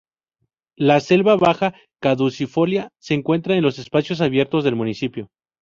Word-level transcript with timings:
La 0.91 0.95
selva 0.99 1.35
baja 1.35 1.75
caducifolia, 2.01 2.89
se 2.99 3.13
encuentra 3.13 3.53
en 3.55 3.61
los 3.61 3.77
espacios 3.77 4.19
abiertos 4.19 4.63
del 4.63 4.75
municipio. 4.75 5.29